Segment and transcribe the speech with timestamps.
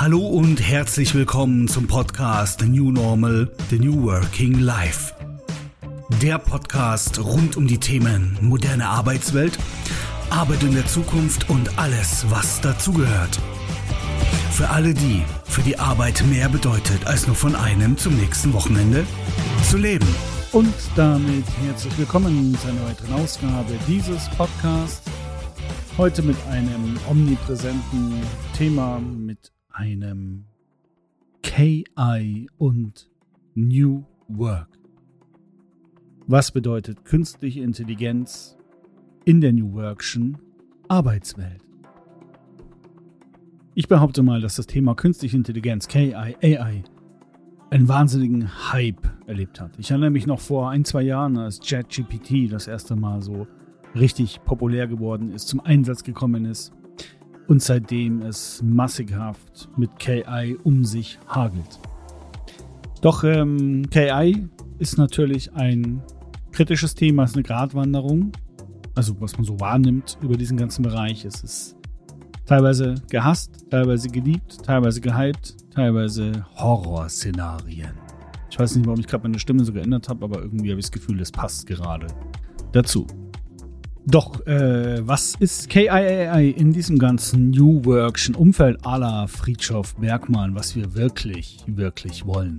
[0.00, 5.12] Hallo und herzlich willkommen zum Podcast The New Normal, The New Working Life.
[6.22, 9.58] Der Podcast rund um die Themen moderne Arbeitswelt,
[10.30, 13.38] Arbeit in der Zukunft und alles, was dazugehört.
[14.52, 19.04] Für alle die, für die Arbeit mehr bedeutet, als nur von einem zum nächsten Wochenende
[19.68, 20.08] zu leben.
[20.52, 25.02] Und damit herzlich willkommen zu einer weiteren Ausgabe dieses Podcasts.
[25.98, 28.14] Heute mit einem omnipräsenten
[28.56, 30.44] Thema, mit einem
[31.42, 33.10] KI und
[33.54, 34.68] New Work.
[36.26, 38.58] Was bedeutet künstliche Intelligenz
[39.24, 40.36] in der New Workschen
[40.88, 41.64] Arbeitswelt?
[43.74, 46.82] Ich behaupte mal, dass das Thema künstliche Intelligenz, KI, AI,
[47.70, 49.78] einen wahnsinnigen Hype erlebt hat.
[49.78, 53.46] Ich erinnere mich noch vor ein, zwei Jahren, als ChatGPT das erste Mal so
[53.94, 56.70] richtig populär geworden ist, zum Einsatz gekommen ist
[57.50, 61.80] und seitdem es massighaft mit KI um sich hagelt.
[63.02, 64.46] Doch ähm, KI
[64.78, 66.00] ist natürlich ein
[66.52, 68.30] kritisches Thema, ist eine Gratwanderung,
[68.94, 71.24] also was man so wahrnimmt über diesen ganzen Bereich.
[71.24, 71.76] Es ist
[72.46, 77.94] teilweise gehasst, teilweise geliebt, teilweise gehypt, teilweise Horrorszenarien.
[78.48, 80.86] Ich weiß nicht, warum ich gerade meine Stimme so geändert habe, aber irgendwie habe ich
[80.86, 82.06] das Gefühl, es passt gerade
[82.70, 83.08] dazu.
[84.06, 90.74] Doch, äh, was ist KIAI in diesem ganzen New Workschen Umfeld la Friedhof Bergmann, was
[90.74, 92.56] wir wirklich, wirklich wollen?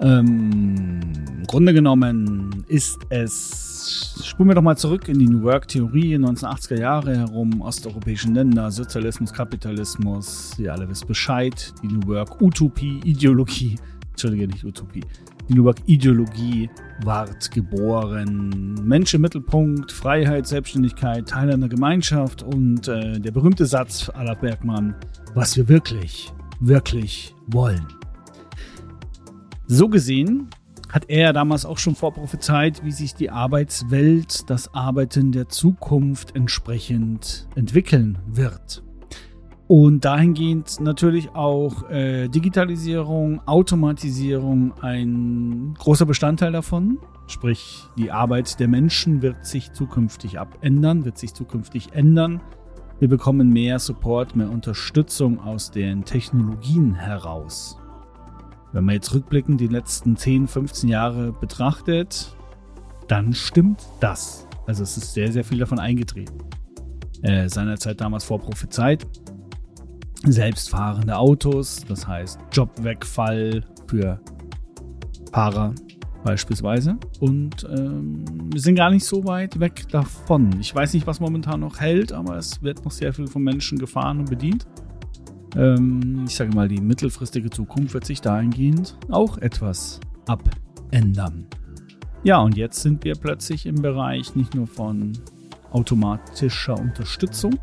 [0.00, 1.00] Ähm,
[1.38, 6.78] Im Grunde genommen ist es, spulen wir doch mal zurück in die New Work-Theorie, 1980er
[6.78, 13.76] Jahre herum, osteuropäischen Länder, Sozialismus, Kapitalismus, ihr alle wisst Bescheid, die New Work-Utopie, Ideologie,
[14.10, 15.04] Entschuldige, nicht Utopie,
[15.48, 16.70] die New Work-Ideologie
[17.04, 18.74] ward geboren.
[18.82, 24.94] Mensch im Mittelpunkt, Freiheit, Selbstständigkeit, Teil einer Gemeinschaft und äh, der berühmte Satz aller Bergmann,
[25.34, 27.86] was wir wirklich, wirklich wollen.
[29.66, 30.48] So gesehen
[30.88, 37.46] hat er damals auch schon vorprophezeit, wie sich die Arbeitswelt, das Arbeiten der Zukunft entsprechend
[37.54, 38.82] entwickeln wird.
[39.68, 46.98] Und dahingehend natürlich auch äh, Digitalisierung, Automatisierung ein großer Bestandteil davon.
[47.26, 52.40] Sprich, die Arbeit der Menschen wird sich zukünftig abändern, wird sich zukünftig ändern.
[52.98, 57.78] Wir bekommen mehr Support, mehr Unterstützung aus den Technologien heraus.
[58.72, 62.34] Wenn man jetzt rückblickend die letzten 10, 15 Jahre betrachtet,
[63.06, 64.46] dann stimmt das.
[64.66, 66.38] Also es ist sehr, sehr viel davon eingetreten.
[67.20, 69.06] Äh, seinerzeit damals vorprophezeit
[70.24, 74.20] selbstfahrende Autos, das heißt Jobwegfall für
[75.32, 75.74] Fahrer
[76.24, 76.98] beispielsweise.
[77.20, 80.58] Und ähm, wir sind gar nicht so weit weg davon.
[80.60, 83.78] Ich weiß nicht, was momentan noch hält, aber es wird noch sehr viel von Menschen
[83.78, 84.66] gefahren und bedient.
[85.56, 91.46] Ähm, ich sage mal, die mittelfristige Zukunft wird sich dahingehend auch etwas abändern.
[92.24, 95.12] Ja, und jetzt sind wir plötzlich im Bereich nicht nur von
[95.70, 97.58] automatischer Unterstützung,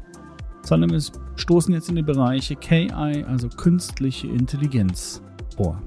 [0.65, 1.01] sondern wir
[1.35, 2.89] stoßen jetzt in die Bereiche KI,
[3.27, 5.21] also künstliche Intelligenz,
[5.55, 5.81] vor.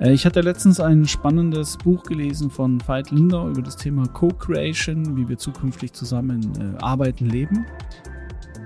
[0.00, 5.16] Äh, ich hatte letztens ein spannendes Buch gelesen von Veit Linder über das Thema Co-Creation,
[5.16, 7.66] wie wir zukünftig zusammen äh, arbeiten, leben,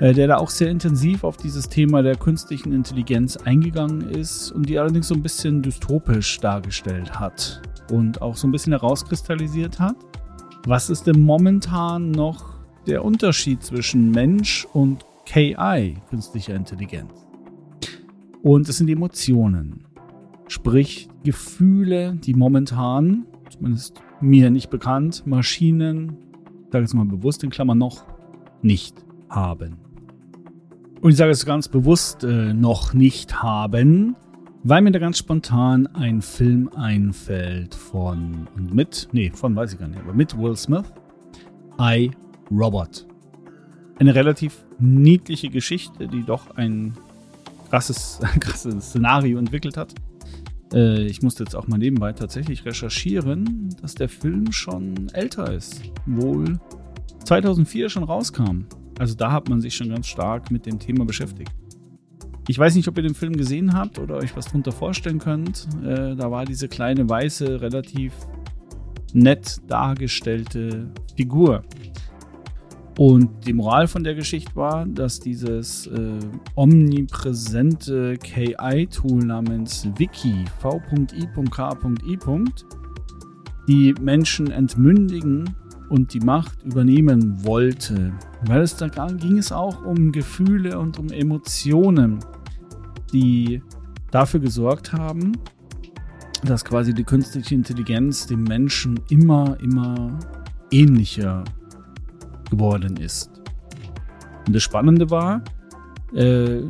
[0.00, 4.68] äh, der da auch sehr intensiv auf dieses Thema der künstlichen Intelligenz eingegangen ist und
[4.68, 9.96] die allerdings so ein bisschen dystopisch dargestellt hat und auch so ein bisschen herauskristallisiert hat.
[10.66, 12.49] Was ist denn momentan noch
[12.86, 17.26] der Unterschied zwischen Mensch und KI, künstlicher Intelligenz.
[18.42, 19.84] Und es sind Emotionen.
[20.48, 26.16] Sprich, Gefühle, die momentan, zumindest mir nicht bekannt, Maschinen,
[26.64, 28.04] ich sage jetzt mal bewusst in Klammern noch,
[28.62, 29.76] nicht haben.
[31.00, 34.16] Und ich sage es ganz bewusst äh, noch nicht haben,
[34.62, 39.78] weil mir da ganz spontan ein Film einfällt von und mit, nee, von weiß ich
[39.78, 40.92] gar nicht, aber mit Will Smith,
[41.80, 42.10] I
[42.50, 43.06] Robot.
[43.98, 46.96] Eine relativ niedliche Geschichte, die doch ein
[47.68, 49.94] krasses, krasses Szenario entwickelt hat.
[50.72, 55.82] Äh, ich musste jetzt auch mal nebenbei tatsächlich recherchieren, dass der Film schon älter ist.
[56.06, 56.58] Wohl
[57.24, 58.64] 2004 schon rauskam.
[58.98, 61.52] Also da hat man sich schon ganz stark mit dem Thema beschäftigt.
[62.48, 65.68] Ich weiß nicht, ob ihr den Film gesehen habt oder euch was darunter vorstellen könnt.
[65.84, 68.12] Äh, da war diese kleine weiße, relativ
[69.12, 71.62] nett dargestellte Figur.
[73.00, 76.18] Und die Moral von der Geschichte war, dass dieses äh,
[76.54, 82.18] omnipräsente KI-Tool namens Wiki v.i.k.i.
[83.66, 85.56] die Menschen entmündigen
[85.88, 88.12] und die Macht übernehmen wollte.
[88.44, 92.18] Weil es da ging es auch um Gefühle und um Emotionen.
[93.14, 93.62] die
[94.10, 95.32] dafür gesorgt haben,
[96.44, 100.18] dass quasi die künstliche Intelligenz dem Menschen immer, immer
[100.70, 101.44] ähnlicher
[102.50, 103.30] geworden ist.
[104.46, 105.42] Und das Spannende war,
[106.14, 106.62] äh,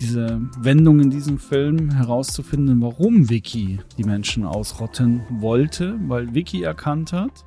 [0.00, 7.12] diese Wendung in diesem Film herauszufinden, warum Vicky die Menschen ausrotten wollte, weil Vicky erkannt
[7.12, 7.44] hat,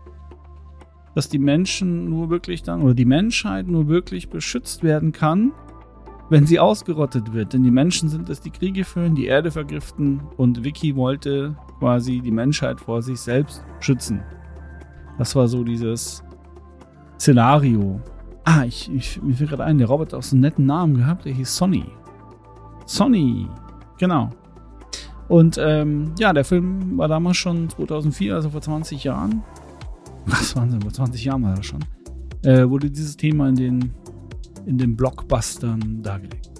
[1.13, 5.51] dass die Menschen nur wirklich dann oder die Menschheit nur wirklich beschützt werden kann,
[6.29, 7.53] wenn sie ausgerottet wird.
[7.53, 12.21] Denn die Menschen sind es, die Kriege führen, die Erde vergiften und Vicky wollte quasi
[12.21, 14.23] die Menschheit vor sich selbst schützen.
[15.17, 16.23] Das war so dieses
[17.19, 18.01] Szenario.
[18.43, 20.97] Ah, ich, ich mir fällt gerade ein, der Robert hat auch so einen netten Namen
[20.97, 21.85] gehabt, der hieß Sonny.
[22.85, 23.47] Sonny,
[23.97, 24.29] genau.
[25.27, 29.43] Und ähm, ja, der Film war damals schon 2004, also vor 20 Jahren.
[30.25, 31.83] Was Wahnsinn, vor 20 Jahren war das schon.
[32.43, 33.93] Äh, wurde dieses Thema in den,
[34.65, 36.51] in den Blockbustern dargelegt.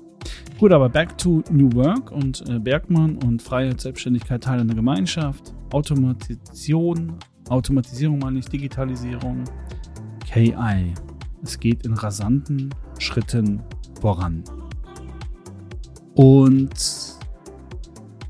[0.58, 5.54] Gut, aber back to New Work und äh, Bergmann und Freiheit, Selbstständigkeit, Teil einer Gemeinschaft,
[5.72, 7.14] Automatisation,
[7.50, 9.44] Automatisierung meine ich, Digitalisierung,
[10.36, 10.94] KI.
[11.44, 13.64] Es geht in rasanten Schritten
[14.02, 14.44] voran.
[16.14, 16.74] Und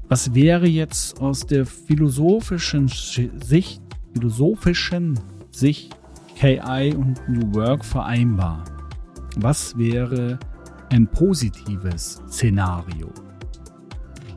[0.07, 3.81] was wäre jetzt aus der philosophischen Sicht,
[4.13, 5.19] philosophischen
[5.50, 5.98] Sicht
[6.36, 8.63] KI und New Work vereinbar?
[9.38, 10.38] Was wäre
[10.92, 13.10] ein positives Szenario?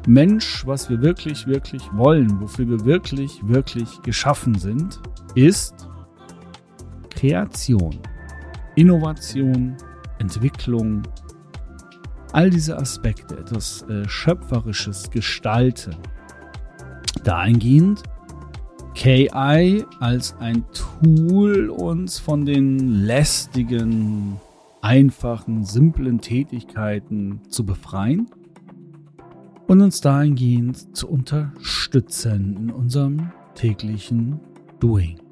[0.06, 5.02] Mensch, was wir wirklich, wirklich wollen, wofür wir wirklich, wirklich geschaffen sind,
[5.34, 5.87] ist
[7.18, 7.98] Kreation,
[8.76, 9.76] Innovation,
[10.20, 11.02] Entwicklung,
[12.32, 15.96] all diese Aspekte, etwas äh, Schöpferisches gestalten.
[17.24, 18.04] Dahingehend
[18.94, 24.36] KI als ein Tool uns von den lästigen,
[24.80, 28.30] einfachen, simplen Tätigkeiten zu befreien
[29.66, 34.38] und uns dahingehend zu unterstützen in unserem täglichen
[34.78, 35.27] Doing.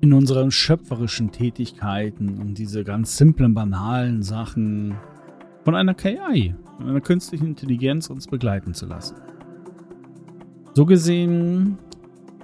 [0.00, 4.94] In unseren schöpferischen Tätigkeiten und diese ganz simplen, banalen Sachen
[5.64, 9.16] von einer KI, einer künstlichen Intelligenz uns begleiten zu lassen.
[10.74, 11.78] So gesehen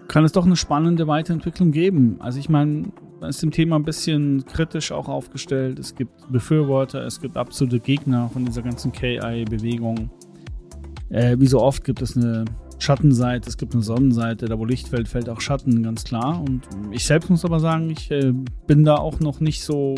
[0.08, 2.16] kann es doch eine spannende Weiterentwicklung geben.
[2.18, 5.78] Also ich meine, man ist dem Thema ein bisschen kritisch auch aufgestellt.
[5.78, 10.10] Es gibt Befürworter, es gibt absolute Gegner von dieser ganzen KI-Bewegung.
[11.08, 12.44] Äh, wie so oft gibt es eine
[12.78, 16.42] Schattenseite, es gibt eine Sonnenseite, da wo Licht fällt, fällt auch Schatten, ganz klar.
[16.42, 18.32] Und ich selbst muss aber sagen, ich äh,
[18.66, 19.94] bin da auch noch nicht so,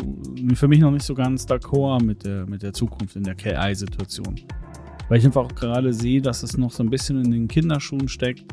[0.55, 4.35] für mich noch nicht so ganz d'accord mit der, mit der Zukunft in der KI-Situation.
[5.09, 8.07] Weil ich einfach auch gerade sehe, dass es noch so ein bisschen in den Kinderschuhen
[8.07, 8.45] steckt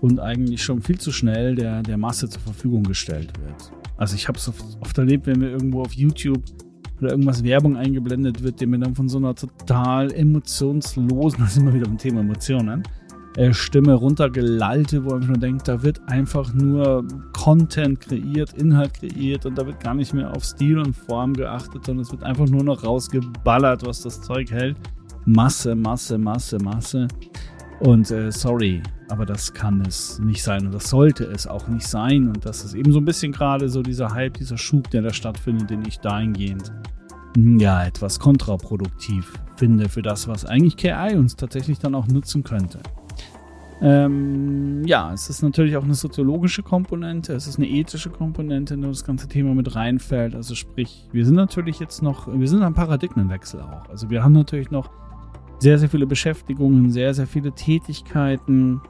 [0.00, 3.72] und eigentlich schon viel zu schnell der, der Masse zur Verfügung gestellt wird.
[3.96, 6.42] Also ich habe es oft, erlebt, wenn mir irgendwo auf YouTube
[7.00, 11.58] oder irgendwas Werbung eingeblendet wird, der mir dann von so einer total emotionslosen, das ist
[11.58, 12.82] immer wieder beim Thema Emotionen,
[13.52, 19.58] Stimme runtergelallte, wo man nur denkt, da wird einfach nur Content kreiert, Inhalt kreiert und
[19.58, 22.62] da wird gar nicht mehr auf Stil und Form geachtet, sondern es wird einfach nur
[22.62, 24.76] noch rausgeballert, was das Zeug hält.
[25.26, 27.08] Masse, Masse, Masse, Masse.
[27.80, 31.86] Und äh, sorry, aber das kann es nicht sein und das sollte es auch nicht
[31.86, 32.28] sein.
[32.28, 35.12] Und das ist eben so ein bisschen gerade so dieser Hype, dieser Schub, der da
[35.12, 36.72] stattfindet, den ich dahingehend
[37.36, 42.44] hm, ja etwas kontraproduktiv finde für das, was eigentlich KI uns tatsächlich dann auch nutzen
[42.44, 42.78] könnte.
[43.80, 48.82] Ähm, ja, es ist natürlich auch eine soziologische Komponente, es ist eine ethische Komponente, in
[48.82, 50.34] das ganze Thema mit reinfällt.
[50.34, 53.88] Also sprich, wir sind natürlich jetzt noch, wir sind am Paradigmenwechsel auch.
[53.90, 54.90] Also wir haben natürlich noch
[55.58, 58.80] sehr, sehr viele Beschäftigungen, sehr, sehr viele Tätigkeiten,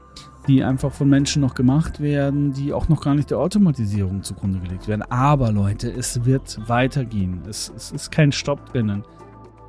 [0.47, 4.61] die einfach von Menschen noch gemacht werden, die auch noch gar nicht der Automatisierung zugrunde
[4.61, 5.03] gelegt werden.
[5.03, 7.43] Aber Leute, es wird weitergehen.
[7.49, 9.05] Es, es ist kein Stopp drinnen.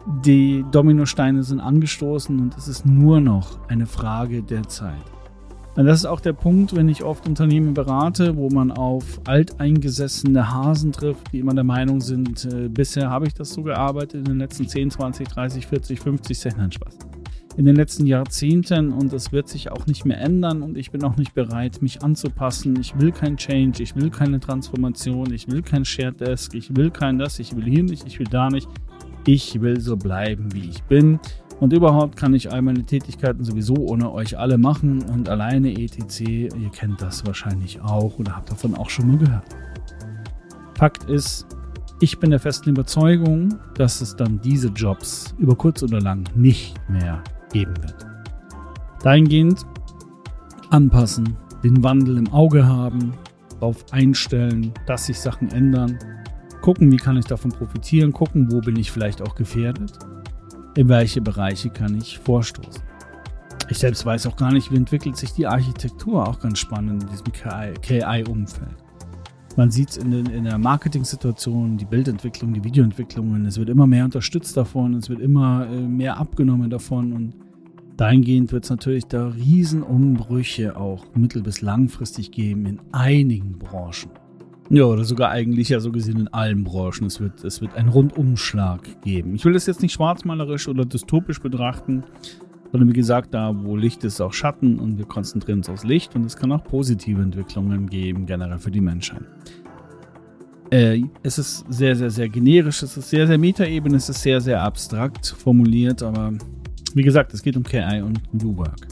[0.07, 5.03] Die Dominosteine sind angestoßen und es ist nur noch eine Frage der Zeit.
[5.75, 10.53] Und das ist auch der Punkt, wenn ich oft Unternehmen berate, wo man auf alteingesessene
[10.53, 14.25] Hasen trifft, die immer der Meinung sind, äh, bisher habe ich das so gearbeitet, in
[14.25, 16.97] den letzten 10, 20, 30, 40, 50, 60, nein, Spaß.
[17.57, 21.03] In den letzten Jahrzehnten und das wird sich auch nicht mehr ändern und ich bin
[21.03, 22.77] auch nicht bereit, mich anzupassen.
[22.79, 26.91] Ich will kein Change, ich will keine Transformation, ich will kein Shared Desk, ich will
[26.91, 28.69] kein das, ich will hier nicht, ich will da nicht.
[29.27, 31.19] Ich will so bleiben, wie ich bin.
[31.59, 36.19] Und überhaupt kann ich all meine Tätigkeiten sowieso ohne euch alle machen und alleine etc.
[36.21, 39.45] Ihr kennt das wahrscheinlich auch oder habt davon auch schon mal gehört.
[40.77, 41.47] Fakt ist,
[42.01, 46.75] ich bin der festen Überzeugung, dass es dann diese Jobs über kurz oder lang nicht
[46.89, 48.05] mehr geben wird.
[49.01, 49.65] Dahingehend
[50.71, 53.13] anpassen, den Wandel im Auge haben,
[53.59, 55.97] darauf einstellen, dass sich Sachen ändern
[56.65, 59.99] gucken, wie kann ich davon profitieren, gucken, wo bin ich vielleicht auch gefährdet.
[60.75, 62.81] in welche Bereiche kann ich vorstoßen.
[63.69, 67.09] Ich selbst weiß auch gar nicht, wie entwickelt sich die Architektur, auch ganz spannend in
[67.09, 67.31] diesem
[67.81, 68.75] KI-Umfeld.
[69.55, 73.45] Man sieht es in, in, der Marketing-Situation, die Bildentwicklung, die Videoentwicklungen.
[73.45, 77.35] Es wird immer mehr unterstützt davon, es wird immer äh, mehr abgenommen davon und
[77.95, 84.24] dahingehend wird es natürlich da Riesenumbrüche auch mittel- bis langfristig geben in einigen Branchen.
[84.69, 87.05] Ja, oder sogar eigentlich ja so gesehen in allen Branchen.
[87.05, 89.35] Es wird, es wird einen Rundumschlag geben.
[89.35, 92.03] Ich will das jetzt nicht schwarzmalerisch oder dystopisch betrachten,
[92.71, 96.15] sondern wie gesagt, da wo Licht ist, auch Schatten und wir konzentrieren uns aufs Licht
[96.15, 99.23] und es kann auch positive Entwicklungen geben, generell für die Menschheit.
[100.71, 104.41] Äh, es ist sehr, sehr, sehr generisch, es ist sehr, sehr Metaebene, es ist sehr,
[104.41, 106.33] sehr abstrakt formuliert, aber
[106.95, 108.87] wie gesagt, es geht um KI und New Work.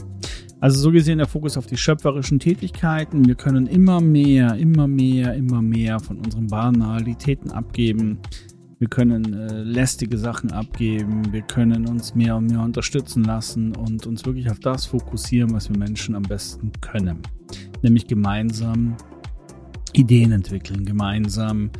[0.64, 3.26] Also so gesehen der Fokus auf die schöpferischen Tätigkeiten.
[3.26, 8.18] Wir können immer mehr, immer mehr, immer mehr von unseren Banalitäten abgeben.
[8.78, 11.30] Wir können äh, lästige Sachen abgeben.
[11.34, 15.68] Wir können uns mehr und mehr unterstützen lassen und uns wirklich auf das fokussieren, was
[15.68, 17.18] wir Menschen am besten können.
[17.82, 18.96] Nämlich gemeinsam
[19.92, 21.72] Ideen entwickeln, gemeinsam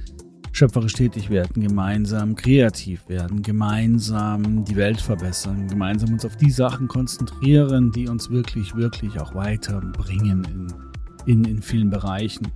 [0.54, 6.86] schöpferisch tätig werden, gemeinsam kreativ werden, gemeinsam die Welt verbessern, gemeinsam uns auf die Sachen
[6.86, 10.72] konzentrieren, die uns wirklich, wirklich auch weiterbringen in,
[11.26, 12.52] in, in vielen Bereichen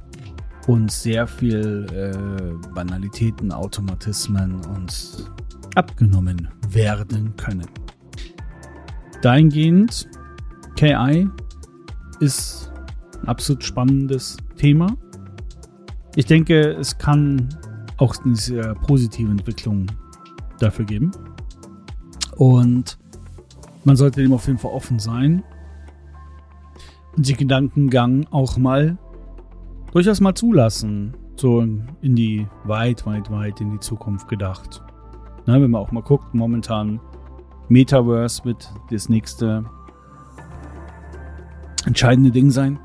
[0.68, 5.28] und sehr viel äh, Banalitäten, Automatismen uns
[5.74, 7.66] abgenommen werden können.
[9.22, 10.08] Dahingehend,
[10.76, 11.28] KI
[12.20, 12.70] ist
[13.22, 14.96] ein absolut spannendes Thema.
[16.14, 17.48] Ich denke, es kann
[17.98, 19.86] auch eine sehr positive Entwicklung
[20.58, 21.10] dafür geben.
[22.36, 22.98] Und
[23.84, 25.42] man sollte dem auf jeden Fall offen sein
[27.16, 28.96] und den Gedankengang auch mal
[29.92, 31.16] durchaus mal zulassen.
[31.36, 34.82] So in die weit, weit, weit in die Zukunft gedacht.
[35.46, 37.00] Na, wenn man auch mal guckt, momentan
[37.68, 39.64] Metaverse wird das nächste
[41.86, 42.78] entscheidende Ding sein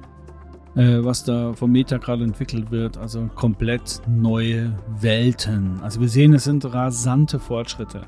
[0.75, 2.97] äh, was da vom Meta gerade entwickelt wird.
[2.97, 5.79] Also komplett neue Welten.
[5.81, 8.01] Also wir sehen, es sind rasante Fortschritte.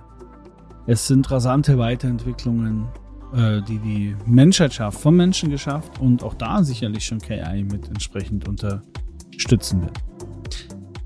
[0.87, 2.87] Es sind rasante Weiterentwicklungen,
[3.33, 7.87] äh, die die Menschheit schafft, vom Menschen geschafft und auch da sicherlich schon KI mit
[7.87, 9.97] entsprechend unterstützen wird.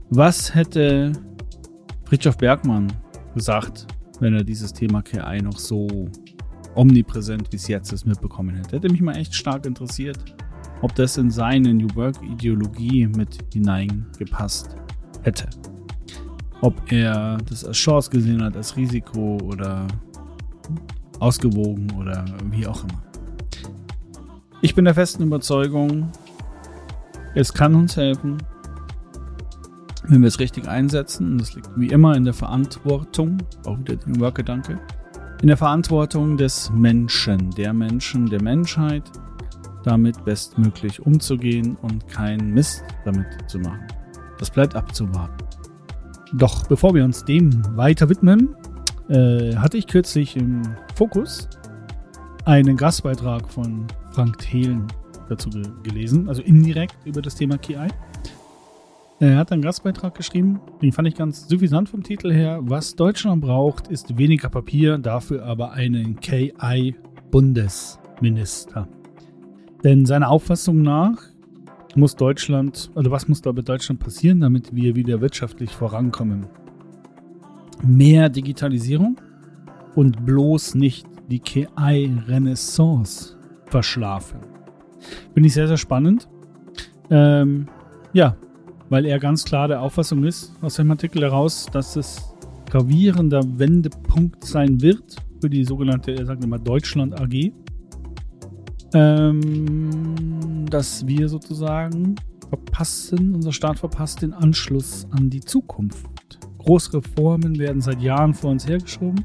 [0.09, 1.13] Was hätte
[2.05, 2.91] Fritjof Bergmann
[3.35, 3.85] gesagt,
[4.19, 6.09] wenn er dieses Thema KI noch so
[6.75, 8.77] omnipräsent wie es jetzt ist mitbekommen hätte?
[8.77, 10.17] Hätte mich mal echt stark interessiert
[10.81, 14.75] ob das in seine New Work-Ideologie mit hineingepasst
[15.24, 15.50] hätte.
[16.62, 19.88] Ob er das als Chance gesehen hat, als Risiko oder
[21.19, 23.01] ausgewogen oder wie auch immer.
[24.62, 26.12] Ich bin der festen Überzeugung,
[27.36, 28.38] es kann uns helfen,
[30.07, 31.38] wenn wir es richtig einsetzen.
[31.38, 34.79] Das liegt wie immer in der Verantwortung, auch wieder den Work-Gedanke,
[35.41, 39.03] in der Verantwortung des Menschen, der Menschen, der Menschheit,
[39.89, 43.86] damit bestmöglich umzugehen und keinen Mist damit zu machen.
[44.38, 45.43] Das bleibt abzuwarten.
[46.34, 48.55] Doch bevor wir uns dem weiter widmen,
[49.10, 50.62] äh, hatte ich kürzlich im
[50.96, 51.50] Fokus
[52.46, 54.86] einen Gastbeitrag von Frank Thelen
[55.27, 57.88] dazu ge gelesen, also indirekt über das Thema KI.
[59.19, 62.60] Er hat einen Gastbeitrag geschrieben, den fand ich ganz suffisant vom Titel her.
[62.62, 68.88] Was Deutschland braucht, ist weniger Papier, dafür aber einen KI-Bundesminister.
[69.83, 71.21] Denn seiner Auffassung nach
[71.95, 76.48] muss Deutschland, also was muss da bei Deutschland passieren, damit wir wieder wirtschaftlich vorankommen?
[77.83, 79.19] Mehr Digitalisierung
[79.95, 84.39] und bloß nicht die KI-Renaissance verschlafen.
[85.33, 86.27] Finde ich sehr, sehr spannend.
[87.09, 87.67] Ähm,
[88.12, 88.36] ja,
[88.89, 92.33] weil er ganz klar der Auffassung ist, aus dem Artikel heraus, dass es
[92.69, 97.51] gravierender Wendepunkt sein wird für die sogenannte, er sagt immer Deutschland AG
[98.93, 102.15] ähm, dass wir sozusagen
[102.50, 106.08] verpassen, unser Staat verpasst den Anschluss an die Zukunft.
[106.60, 109.24] Großreformen werden seit Jahren vor uns hergeschoben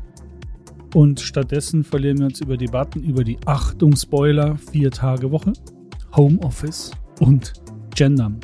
[0.94, 5.52] und stattdessen verlieren wir uns über Debatten über die Achtung Spoiler vier Tage Woche,
[6.16, 7.52] Homeoffice und
[7.94, 8.40] Gendern.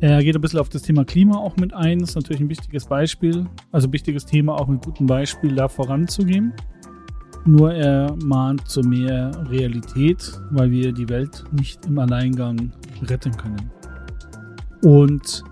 [0.00, 2.00] Er geht ein bisschen auf das Thema Klima auch mit ein.
[2.00, 6.54] Ist natürlich ein wichtiges Beispiel, also ein wichtiges Thema, auch mit gutem Beispiel da voranzugehen.
[7.46, 12.70] Nur er mahnt zu mehr Realität, weil wir die Welt nicht im Alleingang
[13.02, 13.70] retten können.
[14.82, 15.42] Und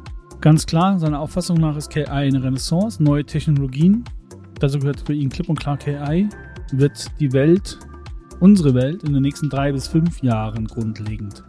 [0.41, 4.05] ganz klar, seiner Auffassung nach ist KI eine Renaissance, neue Technologien.
[4.61, 6.29] Dazu gehört für ihn klipp und klar KI,
[6.73, 7.79] wird die Welt,
[8.41, 11.43] unsere Welt, in den nächsten drei bis fünf Jahren grundlegend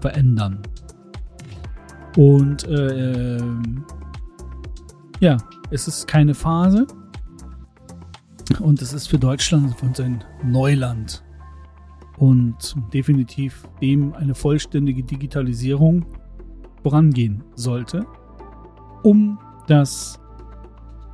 [0.00, 0.58] verändern.
[2.16, 3.40] Und äh,
[5.20, 5.36] ja,
[5.70, 6.86] es ist keine Phase,
[8.60, 11.22] Und es ist für Deutschland von sein Neuland.
[12.18, 16.06] Und definitiv dem eine vollständige Digitalisierung
[16.82, 18.06] vorangehen sollte,
[19.02, 20.18] um das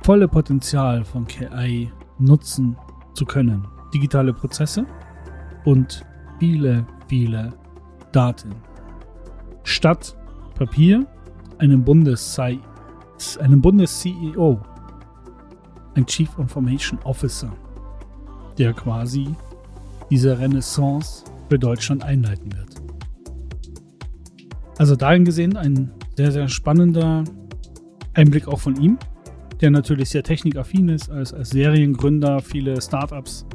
[0.03, 2.77] volle Potenzial von KI nutzen
[3.13, 3.67] zu können.
[3.93, 4.85] Digitale Prozesse
[5.65, 6.05] und
[6.39, 7.53] viele, viele
[8.11, 8.55] Daten.
[9.63, 10.15] Statt
[10.55, 11.05] Papier
[11.59, 12.59] einem Bundes-CEO,
[15.95, 17.51] ein Chief Information Officer,
[18.57, 19.27] der quasi
[20.09, 22.81] diese Renaissance für Deutschland einleiten wird.
[24.77, 27.23] Also dahin gesehen ein sehr, sehr spannender
[28.13, 28.97] Einblick auch von ihm,
[29.61, 33.45] der natürlich sehr technikaffin ist, als, als Seriengründer viele Startups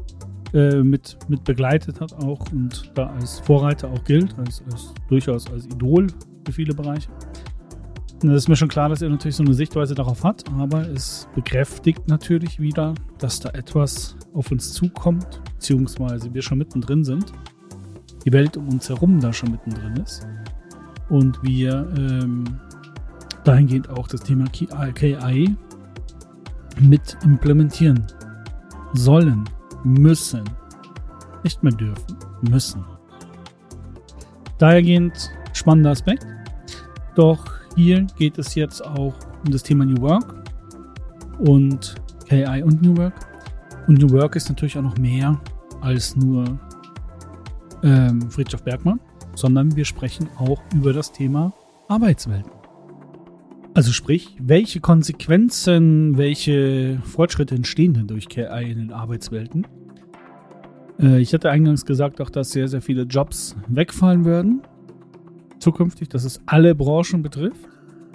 [0.54, 5.50] äh, mit, mit begleitet hat auch und da als Vorreiter auch gilt, als, als durchaus
[5.50, 6.07] als Idol
[6.47, 7.11] für viele Bereiche.
[8.21, 11.29] Es ist mir schon klar, dass er natürlich so eine Sichtweise darauf hat, aber es
[11.37, 17.33] bekräftigt natürlich wieder, dass da etwas auf uns zukommt, beziehungsweise wir schon mittendrin sind.
[18.25, 20.27] Die Welt um uns herum da schon mittendrin ist.
[21.09, 22.45] Und wir ähm,
[23.45, 25.57] dahingehend auch das Thema KI
[26.81, 28.05] mit implementieren
[28.95, 29.45] sollen,
[29.85, 30.43] müssen.
[31.45, 32.85] Nicht mehr dürfen, müssen.
[34.59, 36.27] Dahergehend spannender Aspekt.
[37.15, 40.35] Doch hier geht es jetzt auch um das Thema New Work
[41.39, 41.95] und
[42.29, 43.15] KI und New Work.
[43.87, 45.41] Und New Work ist natürlich auch noch mehr
[45.81, 46.59] als nur
[47.85, 48.99] ähm, Friedrich Bergmann,
[49.37, 51.53] sondern wir sprechen auch über das Thema
[51.87, 52.51] Arbeitswelten.
[53.75, 59.69] Also sprich, welche Konsequenzen, welche Fortschritte entstehen denn durch KI in den Arbeitswelten?
[60.99, 64.63] Äh, ich hatte eingangs gesagt auch, dass sehr, sehr viele Jobs wegfallen werden.
[65.59, 67.69] Zukünftig, dass es alle Branchen betrifft.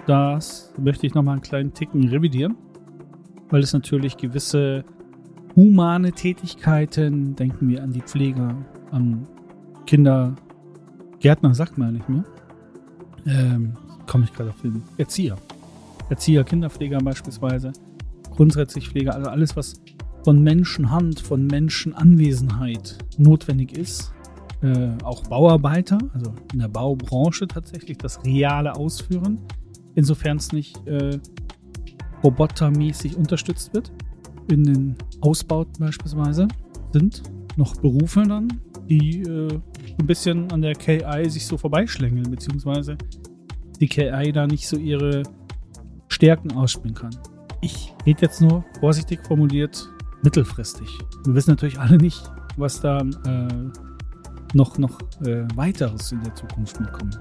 [0.06, 2.56] Das möchte ich nochmal einen kleinen Ticken revidieren,
[3.50, 4.84] weil es natürlich gewisse
[5.56, 8.56] humane Tätigkeiten, denken wir an die Pfleger,
[8.90, 9.26] an
[9.86, 12.24] Kindergärtner, sagt man ja nicht mehr.
[13.26, 13.74] Ähm,
[14.06, 15.36] komme ich gerade auf den Erzieher.
[16.10, 17.72] Erzieher, Kinderpfleger beispielsweise,
[18.30, 19.80] grundsätzlich Pfleger, also alles, was
[20.24, 24.13] von Menschenhand, von Menschenanwesenheit notwendig ist.
[24.64, 29.38] Äh, auch Bauarbeiter, also in der Baubranche tatsächlich das reale Ausführen,
[29.94, 31.18] insofern es nicht äh,
[32.22, 33.92] robotermäßig unterstützt wird.
[34.50, 36.48] In den Ausbauten beispielsweise
[36.94, 37.22] sind
[37.58, 38.48] noch Berufe dann,
[38.88, 39.60] die äh,
[39.98, 42.96] ein bisschen an der KI sich so vorbeischlängeln, beziehungsweise
[43.80, 45.24] die KI da nicht so ihre
[46.08, 47.14] Stärken ausspielen kann.
[47.60, 49.90] Ich rede jetzt nur vorsichtig formuliert
[50.22, 50.88] mittelfristig.
[51.26, 52.22] Wir wissen natürlich alle nicht,
[52.56, 53.93] was da äh,
[54.54, 57.18] noch, noch äh, weiteres in der Zukunft mitkommt.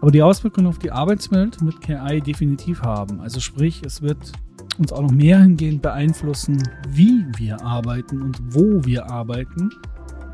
[0.00, 3.20] Aber die Auswirkungen auf die Arbeitswelt wird KI definitiv haben.
[3.20, 4.32] Also sprich, es wird
[4.78, 9.70] uns auch noch mehr hingehend beeinflussen, wie wir arbeiten und wo wir arbeiten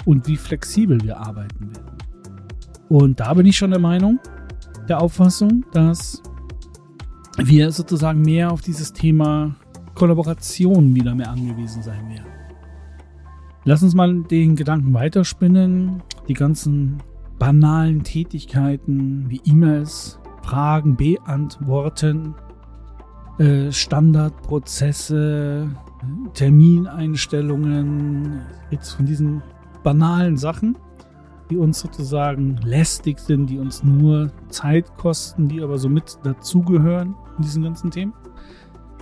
[0.05, 1.99] und wie flexibel wir arbeiten werden.
[2.89, 4.21] Und da bin ich schon der Meinung,
[4.89, 6.23] der Auffassung, dass
[7.39, 9.57] wir sozusagen mehr auf dieses Thema
[9.95, 12.34] Kollaboration wieder mehr angewiesen sein werden.
[13.65, 16.03] Lass uns mal den Gedanken weiterspinnen.
[16.29, 17.03] Die ganzen
[17.39, 22.35] banalen Tätigkeiten wie E-Mails, Fragen beantworten,
[23.39, 25.69] äh, Standardprozesse,
[26.35, 29.43] Termineinstellungen, jetzt von diesen
[29.83, 30.77] banalen Sachen
[31.51, 37.15] die uns sozusagen lästig sind, die uns nur Zeit kosten, die aber so mit dazugehören
[37.37, 38.15] in diesen ganzen Themen.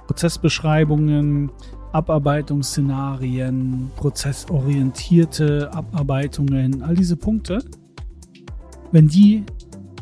[0.06, 1.50] Prozessbeschreibungen,
[1.92, 7.58] Abarbeitungsszenarien, prozessorientierte Abarbeitungen, all diese Punkte,
[8.90, 9.44] wenn die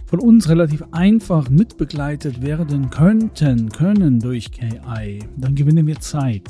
[0.07, 6.43] von uns relativ einfach mitbegleitet werden könnten, können durch KI, dann gewinnen wir Zeit.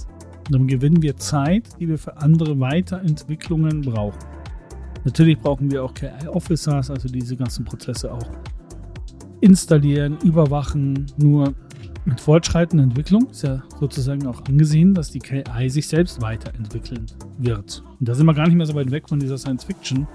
[0.51, 4.19] Dann gewinnen wir Zeit, die wir für andere Weiterentwicklungen brauchen.
[5.05, 8.31] Natürlich brauchen wir auch KI-Officers, also diese ganzen Prozesse auch
[9.41, 11.07] installieren, überwachen.
[11.17, 11.55] Nur
[12.05, 17.07] mit fortschreitender Entwicklung ist ja sozusagen auch angesehen, dass die KI sich selbst weiterentwickeln
[17.39, 17.83] wird.
[17.99, 20.07] Und da sind wir gar nicht mehr so weit weg von dieser Science-Fiction.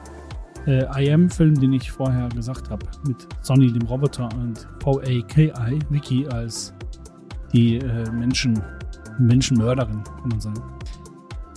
[0.66, 6.74] Äh, IM-Film, den ich vorher gesagt habe, mit Sonny, dem Roboter, und VAKI, Vicky als
[7.54, 8.62] die äh, Menschen,
[9.20, 10.64] Menschenmörderin, kann man sagen.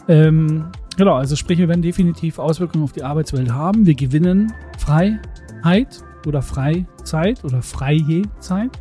[0.08, 3.86] Ähm, Genau, also sprich, wir werden definitiv Auswirkungen auf die Arbeitswelt haben.
[3.86, 8.72] Wir gewinnen Freiheit oder Freizeit oder freie Zeit,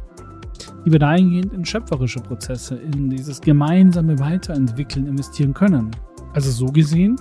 [0.86, 5.92] die wir dahingehend in schöpferische Prozesse, in dieses gemeinsame Weiterentwickeln investieren können.
[6.34, 7.16] Also so gesehen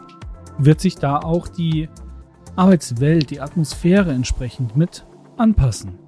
[0.58, 1.88] wird sich da auch die
[2.56, 5.98] Arbeitswelt, die Atmosphäre entsprechend mit anpassen.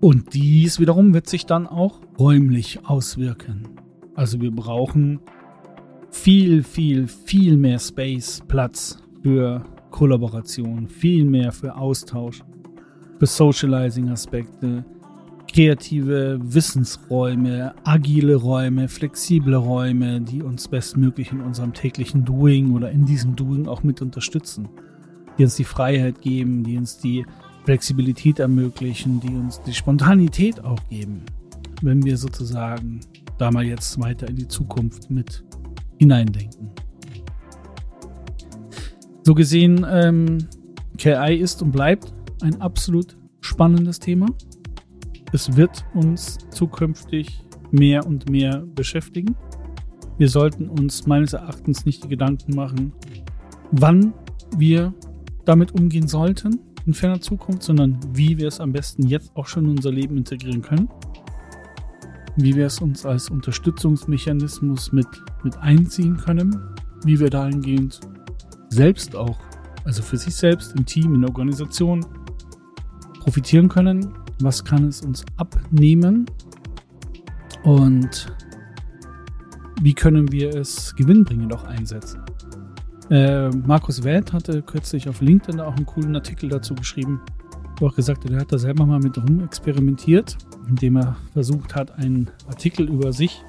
[0.00, 3.68] Und dies wiederum wird sich dann auch räumlich auswirken.
[4.14, 5.20] Also wir brauchen
[6.10, 12.42] viel, viel, viel mehr Space, Platz für Kollaboration, viel mehr für Austausch,
[13.18, 14.84] für Socializing-Aspekte,
[15.56, 23.06] kreative Wissensräume, agile Räume, flexible Räume, die uns bestmöglich in unserem täglichen Doing oder in
[23.06, 24.68] diesem Doing auch mit unterstützen,
[25.38, 27.24] die uns die Freiheit geben, die uns die
[27.64, 31.22] Flexibilität ermöglichen, die uns die Spontanität auch geben,
[31.80, 33.00] wenn wir sozusagen
[33.38, 35.42] da mal jetzt weiter in die Zukunft mit
[35.98, 36.70] hineindenken.
[39.22, 40.36] So gesehen, ähm,
[40.98, 44.26] KI ist und bleibt ein absolut spannendes Thema.
[45.32, 49.36] Es wird uns zukünftig mehr und mehr beschäftigen.
[50.18, 52.92] Wir sollten uns meines Erachtens nicht die Gedanken machen,
[53.72, 54.14] wann
[54.56, 54.94] wir
[55.44, 59.64] damit umgehen sollten in ferner Zukunft, sondern wie wir es am besten jetzt auch schon
[59.64, 60.88] in unser Leben integrieren können.
[62.36, 65.08] Wie wir es uns als Unterstützungsmechanismus mit,
[65.42, 66.56] mit einziehen können.
[67.04, 68.00] Wie wir dahingehend
[68.68, 69.38] selbst auch,
[69.84, 72.04] also für sich selbst, im Team, in der Organisation
[73.20, 74.12] profitieren können.
[74.40, 76.26] Was kann es uns abnehmen?
[77.64, 78.32] Und
[79.82, 82.22] wie können wir es gewinnbringend auch einsetzen?
[83.10, 87.20] Äh, Markus Welt hatte kürzlich auf LinkedIn auch einen coolen Artikel dazu geschrieben,
[87.78, 90.36] wo er gesagt hat, er hat da selber mal mit rum experimentiert,
[90.68, 93.42] indem er versucht hat, einen Artikel über sich,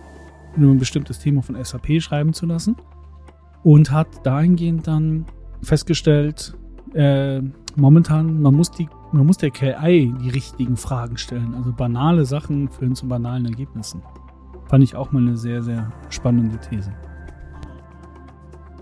[0.56, 2.76] über ein bestimmtes Thema von SAP schreiben zu lassen
[3.64, 5.26] und hat dahingehend dann
[5.64, 6.56] festgestellt,
[6.94, 7.42] äh,
[7.76, 11.54] momentan, man muss, die, man muss der KI die richtigen Fragen stellen.
[11.56, 14.02] Also banale Sachen führen zu banalen Ergebnissen.
[14.68, 16.92] Fand ich auch mal eine sehr, sehr spannende These.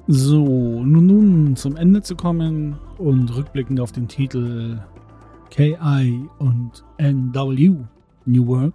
[0.08, 4.80] So, nun, nun zum Ende zu kommen und rückblickend auf den Titel
[5.50, 7.76] KI und NW
[8.26, 8.74] New Work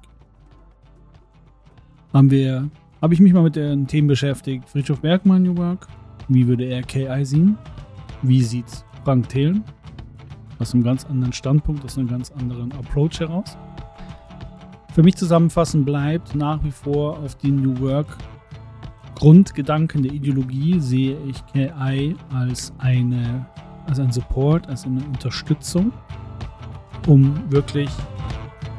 [2.12, 2.68] haben wir,
[3.00, 4.68] habe ich mich mal mit den Themen beschäftigt.
[4.68, 5.86] Friedhof Bergmann New Work,
[6.28, 7.56] wie würde er KI sehen?
[8.22, 9.64] Wie sieht Frank Thelen?
[10.60, 13.58] Aus einem ganz anderen Standpunkt, aus einem ganz anderen Approach heraus.
[14.94, 18.16] Für mich zusammenfassend bleibt nach wie vor auf die New Work
[19.20, 23.44] Grundgedanken der Ideologie sehe ich KI als, eine,
[23.86, 25.92] als ein Support, als eine Unterstützung,
[27.06, 27.90] um wirklich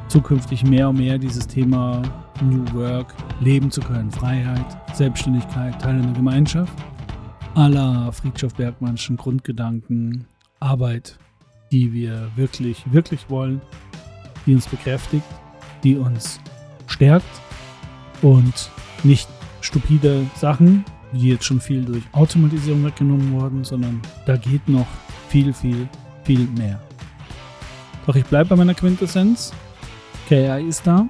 [0.07, 2.01] zukünftig mehr und mehr dieses Thema
[2.41, 4.09] New Work leben zu können.
[4.09, 4.65] Freiheit,
[4.95, 6.73] Selbstständigkeit, Teil einer Gemeinschaft.
[7.53, 10.25] Aller Friedhof Bergmannschen Grundgedanken,
[10.59, 11.19] Arbeit,
[11.71, 13.61] die wir wirklich, wirklich wollen,
[14.45, 15.25] die uns bekräftigt,
[15.83, 16.39] die uns
[16.87, 17.25] stärkt
[18.21, 18.69] und
[19.03, 19.29] nicht
[19.61, 24.87] stupide Sachen, die jetzt schon viel durch Automatisierung weggenommen wurden, sondern da geht noch
[25.29, 25.87] viel, viel,
[26.23, 26.79] viel mehr.
[28.05, 29.53] Doch ich bleibe bei meiner Quintessenz.
[30.27, 31.07] KI ist da.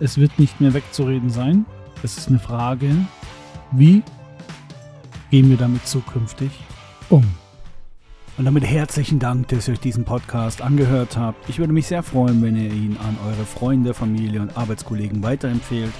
[0.00, 1.64] Es wird nicht mehr wegzureden sein.
[2.02, 2.90] Es ist eine Frage,
[3.72, 4.02] wie
[5.30, 6.50] gehen wir damit zukünftig
[7.08, 7.24] um?
[8.36, 11.48] Und damit herzlichen Dank, dass ihr euch diesen Podcast angehört habt.
[11.48, 15.92] Ich würde mich sehr freuen, wenn ihr ihn an eure Freunde, Familie und Arbeitskollegen weiterempfehlt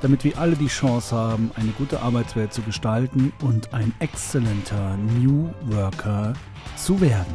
[0.00, 5.48] damit wir alle die Chance haben, eine gute Arbeitswelt zu gestalten und ein exzellenter New
[5.62, 6.34] Worker
[6.76, 7.34] zu werden.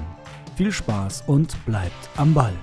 [0.56, 2.54] Viel Spaß und bleibt am Ball.